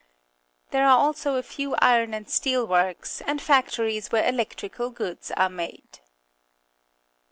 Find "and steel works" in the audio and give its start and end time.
2.15-3.21